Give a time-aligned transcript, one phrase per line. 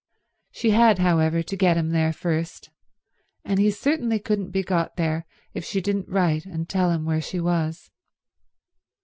[0.49, 2.71] She had, however, to get him there first,
[3.45, 7.21] and he certainly couldn't be got there if she didn't write and tell him where
[7.21, 7.91] she was.